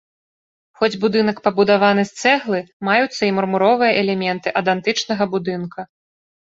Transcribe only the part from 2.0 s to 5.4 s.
з цэглы, маюцца і мармуровыя элементы ад антычнага